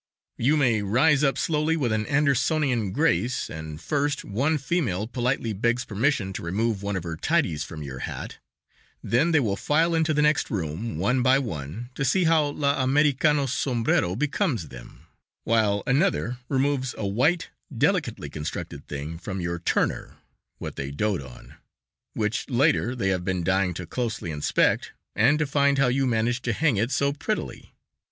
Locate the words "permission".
5.85-6.33